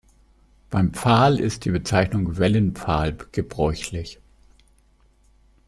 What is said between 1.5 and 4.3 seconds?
die Bezeichnung Wellenpfahl gebräuchlich.